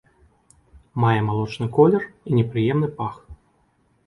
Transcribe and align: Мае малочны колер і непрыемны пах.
Мае 1.03 1.19
малочны 1.27 1.67
колер 1.75 2.03
і 2.27 2.31
непрыемны 2.41 2.87
пах. 2.97 3.15